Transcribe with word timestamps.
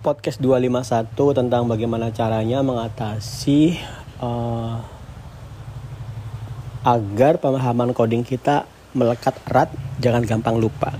podcast 0.00 0.40
251 0.40 1.12
tentang 1.36 1.68
bagaimana 1.68 2.08
caranya 2.08 2.64
mengatasi 2.64 3.76
uh, 4.24 4.80
agar 6.80 7.36
pemahaman 7.36 7.92
coding 7.92 8.24
kita 8.24 8.64
melekat 8.96 9.36
erat, 9.48 9.68
jangan 10.00 10.24
gampang 10.24 10.56
lupa. 10.56 10.96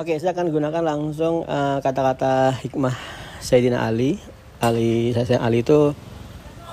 Oke, 0.00 0.16
saya 0.18 0.32
akan 0.32 0.50
gunakan 0.50 0.82
langsung 0.82 1.44
kata 1.44 1.84
kata-kata 1.84 2.32
hikmah 2.64 2.96
Sayyidina 3.38 3.84
Ali. 3.84 4.18
Ali 4.58 5.12
Sayyidina 5.12 5.44
Ali 5.44 5.62
itu 5.62 5.94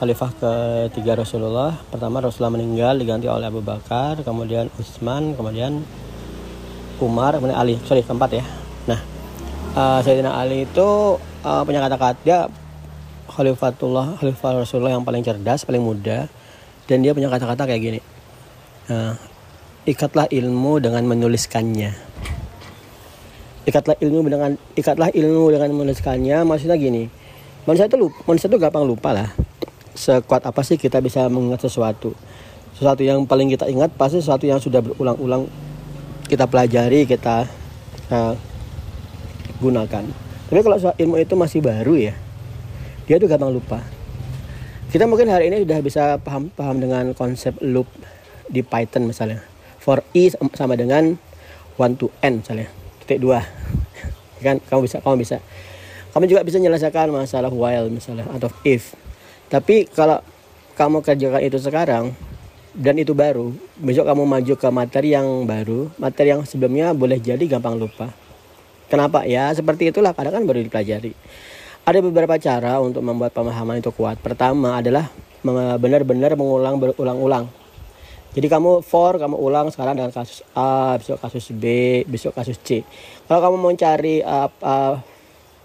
khalifah 0.02 0.32
ketiga 0.34 1.14
Rasulullah. 1.20 1.78
Pertama 1.94 2.18
Rasulullah 2.24 2.58
meninggal 2.58 2.98
diganti 2.98 3.30
oleh 3.30 3.46
Abu 3.46 3.62
Bakar, 3.62 4.26
kemudian 4.26 4.74
Utsman, 4.82 5.38
kemudian 5.38 5.86
Umar, 6.98 7.38
kemudian 7.38 7.60
Ali. 7.62 7.78
Sorry, 7.86 8.02
keempat 8.02 8.42
ya. 8.42 8.44
Nah, 8.90 9.11
uh, 9.76 10.00
Sayyidina 10.04 10.36
Ali 10.36 10.68
itu 10.68 11.18
uh, 11.20 11.62
punya 11.64 11.80
kata-kata 11.84 12.20
dia 12.24 12.40
Khalifatullah, 13.32 14.20
Khalifah 14.20 14.68
Rasulullah 14.68 14.92
yang 14.92 15.08
paling 15.08 15.24
cerdas, 15.24 15.64
paling 15.64 15.80
muda 15.80 16.28
dan 16.92 17.00
dia 17.00 17.16
punya 17.16 17.32
kata-kata 17.32 17.64
kayak 17.64 17.82
gini. 17.82 18.00
Uh, 18.92 19.16
ikatlah 19.88 20.28
ilmu 20.28 20.84
dengan 20.84 21.08
menuliskannya. 21.08 21.96
Ikatlah 23.64 23.96
ilmu 24.04 24.28
dengan 24.28 24.52
ikatlah 24.76 25.16
ilmu 25.16 25.48
dengan 25.54 25.70
menuliskannya. 25.72 26.44
Maksudnya 26.44 26.76
gini, 26.76 27.08
manusia 27.64 27.88
itu 27.88 27.96
lupa, 27.96 28.20
manusia 28.28 28.52
itu 28.52 28.60
gampang 28.60 28.84
lupa 28.84 29.16
lah. 29.16 29.30
Sekuat 29.96 30.44
apa 30.44 30.60
sih 30.68 30.76
kita 30.76 31.00
bisa 31.00 31.24
mengingat 31.32 31.64
sesuatu? 31.64 32.12
Sesuatu 32.76 33.06
yang 33.06 33.24
paling 33.24 33.48
kita 33.48 33.70
ingat 33.72 33.96
pasti 33.96 34.20
sesuatu 34.20 34.44
yang 34.44 34.60
sudah 34.60 34.84
berulang-ulang 34.84 35.48
kita 36.28 36.50
pelajari, 36.52 37.08
kita 37.08 37.48
uh, 38.12 38.34
gunakan. 39.62 40.04
Tapi 40.50 40.60
kalau 40.66 40.78
soal 40.82 40.98
ilmu 40.98 41.22
itu 41.22 41.38
masih 41.38 41.62
baru 41.62 41.94
ya, 41.96 42.14
dia 43.06 43.22
tuh 43.22 43.30
gampang 43.30 43.54
lupa. 43.54 43.80
Kita 44.92 45.08
mungkin 45.08 45.32
hari 45.32 45.48
ini 45.48 45.64
sudah 45.64 45.80
bisa 45.80 46.04
paham 46.20 46.52
paham 46.52 46.84
dengan 46.84 47.16
konsep 47.16 47.56
loop 47.64 47.88
di 48.52 48.60
Python 48.60 49.08
misalnya. 49.08 49.40
For 49.80 50.04
i 50.12 50.28
sama 50.34 50.76
dengan 50.76 51.16
one 51.80 51.96
to 51.96 52.12
n 52.20 52.44
misalnya. 52.44 52.68
Titik 53.06 53.24
dua. 53.24 53.40
kan 54.44 54.60
kamu 54.60 54.90
bisa 54.90 55.00
kamu 55.00 55.16
bisa. 55.24 55.38
Kamu 56.12 56.28
juga 56.28 56.44
bisa 56.44 56.60
menyelesaikan 56.60 57.08
masalah 57.08 57.48
while 57.48 57.88
misalnya 57.88 58.28
atau 58.36 58.52
if. 58.68 58.92
Tapi 59.48 59.88
kalau 59.88 60.20
kamu 60.76 61.00
kerjakan 61.00 61.42
itu 61.48 61.56
sekarang 61.56 62.12
dan 62.72 62.96
itu 63.00 63.12
baru, 63.12 63.52
besok 63.80 64.08
kamu 64.08 64.24
maju 64.28 64.54
ke 64.56 64.68
materi 64.72 65.16
yang 65.16 65.44
baru, 65.44 65.92
materi 66.00 66.36
yang 66.36 66.44
sebelumnya 66.44 66.92
boleh 66.92 67.20
jadi 67.20 67.44
gampang 67.48 67.76
lupa. 67.76 68.12
Kenapa? 68.92 69.24
Ya 69.24 69.48
seperti 69.56 69.88
itulah 69.88 70.12
kadang 70.12 70.36
kan 70.36 70.44
baru 70.44 70.68
dipelajari. 70.68 71.16
Ada 71.88 72.04
beberapa 72.04 72.36
cara 72.36 72.84
untuk 72.84 73.00
membuat 73.08 73.32
pemahaman 73.32 73.80
itu 73.80 73.88
kuat. 73.96 74.20
Pertama 74.20 74.84
adalah 74.84 75.08
benar-benar 75.80 76.36
mengulang 76.36 76.76
berulang-ulang. 76.76 77.48
Jadi 78.36 78.48
kamu 78.52 78.84
for 78.84 79.16
kamu 79.16 79.40
ulang 79.40 79.72
sekarang 79.72 79.96
dengan 79.96 80.12
kasus 80.12 80.44
A, 80.52 81.00
besok 81.00 81.24
kasus 81.24 81.56
B, 81.56 81.64
besok 82.04 82.36
kasus 82.36 82.60
C. 82.60 82.84
Kalau 83.32 83.40
kamu 83.40 83.56
mau 83.60 83.72
cari 83.80 84.20
uh, 84.24 84.52
uh, 84.60 85.00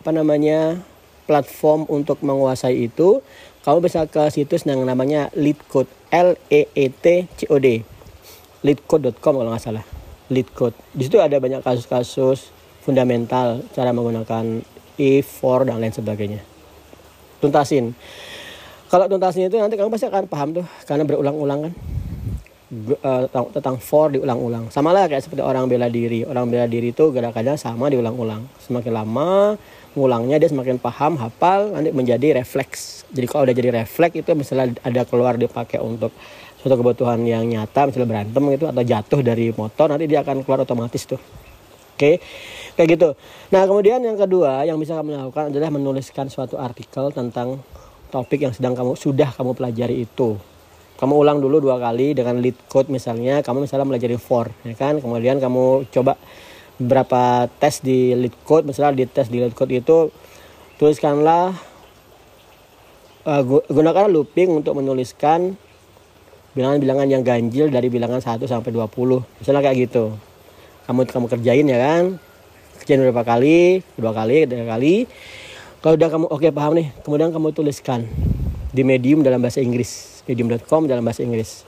apa 0.02 0.10
namanya 0.14 0.78
platform 1.26 1.90
untuk 1.90 2.22
menguasai 2.22 2.90
itu, 2.90 3.22
kamu 3.66 3.82
bisa 3.82 4.06
ke 4.06 4.22
situs 4.30 4.66
yang 4.66 4.82
namanya 4.86 5.34
LeetCode, 5.34 5.90
L 6.14 6.38
E 6.46 6.70
E 6.74 6.86
T 6.90 7.26
C 7.34 7.50
O 7.50 7.58
D. 7.58 7.82
LeetCode.com 8.62 9.42
kalau 9.42 9.50
nggak 9.50 9.62
salah. 9.62 9.84
LeetCode. 10.30 10.74
Di 10.90 11.06
situ 11.06 11.18
ada 11.22 11.38
banyak 11.38 11.62
kasus-kasus 11.62 12.54
fundamental 12.86 13.66
cara 13.74 13.90
menggunakan 13.90 14.62
if, 14.94 15.26
for 15.26 15.66
dan 15.66 15.82
lain 15.82 15.90
sebagainya. 15.90 16.40
Tuntasin. 17.42 17.92
Kalau 18.86 19.10
tuntasin 19.10 19.50
itu 19.50 19.58
nanti 19.58 19.74
kamu 19.74 19.90
pasti 19.90 20.06
akan 20.06 20.30
paham 20.30 20.48
tuh 20.62 20.66
karena 20.86 21.02
berulang-ulang 21.02 21.60
kan. 21.66 21.74
Uh, 22.66 23.26
tentang 23.54 23.78
for 23.78 24.10
diulang-ulang. 24.10 24.70
Sama 24.74 24.90
lah 24.94 25.06
kayak 25.06 25.22
seperti 25.26 25.42
orang 25.42 25.66
bela 25.66 25.90
diri. 25.90 26.22
Orang 26.22 26.50
bela 26.50 26.66
diri 26.70 26.94
itu 26.94 27.10
gerakannya 27.10 27.58
sama 27.58 27.90
diulang-ulang. 27.90 28.46
Semakin 28.62 28.92
lama 28.94 29.58
ngulangnya 29.96 30.36
dia 30.36 30.52
semakin 30.52 30.76
paham, 30.76 31.16
hafal, 31.16 31.72
nanti 31.72 31.88
menjadi 31.90 32.36
refleks. 32.36 33.08
Jadi 33.10 33.26
kalau 33.26 33.48
udah 33.48 33.56
jadi 33.56 33.70
refleks 33.80 34.14
itu 34.20 34.30
misalnya 34.36 34.76
ada 34.84 35.02
keluar 35.08 35.40
dipakai 35.40 35.80
untuk 35.80 36.12
suatu 36.60 36.76
kebutuhan 36.76 37.24
yang 37.24 37.48
nyata, 37.48 37.88
misalnya 37.88 38.08
berantem 38.10 38.42
gitu 38.52 38.64
atau 38.68 38.82
jatuh 38.84 39.20
dari 39.24 39.54
motor, 39.56 39.88
nanti 39.88 40.04
dia 40.04 40.20
akan 40.20 40.44
keluar 40.44 40.68
otomatis 40.68 41.08
tuh. 41.08 41.18
Oke, 41.96 42.20
kayak 42.76 42.88
gitu. 42.92 43.08
Nah 43.56 43.64
kemudian 43.64 44.04
yang 44.04 44.20
kedua 44.20 44.68
yang 44.68 44.76
bisa 44.76 45.00
kamu 45.00 45.16
lakukan 45.16 45.48
adalah 45.48 45.72
menuliskan 45.72 46.28
suatu 46.28 46.60
artikel 46.60 47.08
tentang 47.08 47.64
topik 48.12 48.44
yang 48.44 48.52
sedang 48.52 48.76
kamu 48.76 49.00
sudah 49.00 49.32
kamu 49.32 49.56
pelajari 49.56 50.04
itu. 50.04 50.36
Kamu 51.00 51.16
ulang 51.16 51.40
dulu 51.40 51.56
dua 51.64 51.80
kali 51.80 52.12
dengan 52.12 52.44
lead 52.44 52.52
code 52.68 52.92
misalnya, 52.92 53.40
kamu 53.40 53.64
misalnya 53.64 53.88
pelajari 53.88 54.20
for, 54.20 54.52
ya 54.60 54.76
kan? 54.76 55.00
Kemudian 55.00 55.40
kamu 55.40 55.88
coba 55.88 56.20
berapa 56.76 57.48
tes 57.56 57.80
di 57.80 58.12
lead 58.12 58.36
code, 58.44 58.68
misalnya 58.68 58.92
di 59.00 59.04
tes 59.08 59.32
di 59.32 59.40
lead 59.40 59.56
code 59.56 59.72
itu 59.72 60.12
tuliskanlah 60.76 61.56
uh, 63.24 63.42
gunakan 63.72 64.12
looping 64.12 64.52
untuk 64.52 64.76
menuliskan 64.76 65.56
bilangan-bilangan 66.52 67.08
yang 67.08 67.24
ganjil 67.24 67.72
dari 67.72 67.88
bilangan 67.88 68.20
1 68.20 68.44
sampai 68.44 68.68
20. 68.68 68.84
Misalnya 69.40 69.64
kayak 69.64 69.88
gitu 69.88 70.12
kamu 70.86 71.10
kamu 71.10 71.26
kerjain 71.26 71.66
ya 71.66 71.78
kan? 71.82 72.04
Kerjain 72.78 73.02
beberapa 73.02 73.26
kali? 73.26 73.82
Dua 73.98 74.14
kali 74.14 74.46
tiga 74.46 74.62
kali. 74.70 75.10
Kalau 75.82 75.98
udah 75.98 76.08
kamu 76.08 76.26
oke 76.30 76.38
okay, 76.38 76.50
paham 76.54 76.78
nih. 76.78 76.94
Kemudian 77.02 77.34
kamu 77.34 77.50
tuliskan 77.50 78.06
di 78.70 78.86
medium 78.86 79.26
dalam 79.26 79.42
bahasa 79.42 79.58
Inggris. 79.58 80.22
Medium.com 80.30 80.86
dalam 80.86 81.02
bahasa 81.02 81.26
Inggris. 81.26 81.66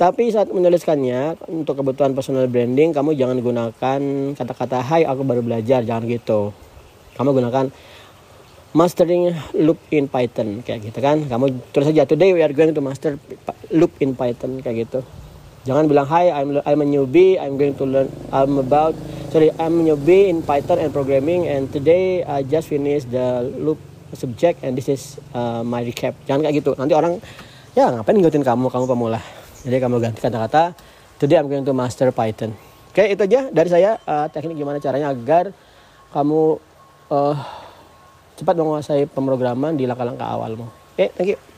Tapi 0.00 0.32
saat 0.32 0.48
menuliskannya 0.48 1.38
untuk 1.52 1.78
kebutuhan 1.78 2.16
personal 2.16 2.48
branding 2.48 2.90
kamu 2.90 3.14
jangan 3.14 3.38
gunakan 3.38 4.00
kata-kata 4.32 4.80
hai 4.80 5.04
aku 5.04 5.22
baru 5.28 5.44
belajar. 5.44 5.84
Jangan 5.84 6.08
gitu. 6.08 6.56
Kamu 7.20 7.36
gunakan 7.36 7.68
mastering 8.72 9.36
loop 9.60 9.76
in 9.92 10.08
Python 10.08 10.64
kayak 10.64 10.88
gitu 10.88 10.98
kan? 11.04 11.20
Kamu 11.28 11.68
tulis 11.68 11.92
saja 11.92 12.08
today 12.08 12.32
we 12.32 12.40
are 12.40 12.50
going 12.56 12.72
to 12.72 12.80
master 12.80 13.20
loop 13.68 13.92
in 14.00 14.16
Python 14.16 14.64
kayak 14.64 14.88
gitu 14.88 15.04
Jangan 15.64 15.88
bilang 15.88 16.04
hi, 16.04 16.28
I'm 16.28 16.60
I'm 16.60 16.80
a 16.84 16.86
newbie, 16.86 17.40
I'm 17.40 17.56
going 17.56 17.72
to 17.80 17.84
learn 17.88 18.12
I'm 18.28 18.60
about 18.60 18.92
sorry, 19.32 19.48
I'm 19.56 19.80
a 19.80 19.82
newbie 19.96 20.28
in 20.28 20.44
Python 20.44 20.76
and 20.76 20.92
programming 20.92 21.48
and 21.48 21.72
today 21.72 22.20
I 22.20 22.44
just 22.44 22.68
finished 22.68 23.08
the 23.08 23.40
loop 23.48 23.80
subject 24.12 24.60
and 24.60 24.76
this 24.76 24.92
is 24.92 25.16
uh, 25.32 25.64
my 25.64 25.80
recap. 25.80 26.20
Jangan 26.28 26.44
kayak 26.44 26.54
gitu. 26.60 26.76
Nanti 26.76 26.92
orang 26.92 27.16
ya 27.72 27.88
ngapain 27.88 28.12
ngikutin 28.12 28.44
kamu, 28.44 28.68
kamu 28.68 28.84
pemula. 28.84 29.20
Jadi 29.64 29.76
kamu 29.80 29.96
ganti 30.04 30.20
kata-kata 30.20 30.76
today 31.16 31.40
I'm 31.40 31.48
going 31.48 31.64
to 31.64 31.72
master 31.72 32.12
Python. 32.12 32.52
Oke, 32.92 33.08
itu 33.08 33.24
aja 33.24 33.48
dari 33.48 33.68
saya 33.72 33.96
uh, 34.04 34.28
teknik 34.28 34.60
gimana 34.60 34.84
caranya 34.84 35.16
agar 35.16 35.56
kamu 36.12 36.60
uh, 37.08 37.36
cepat 38.36 38.52
menguasai 38.52 39.08
pemrograman 39.08 39.80
di 39.80 39.88
langkah-langkah 39.88 40.28
awalmu. 40.28 40.68
Oke, 40.92 41.08
thank 41.16 41.32
you. 41.32 41.53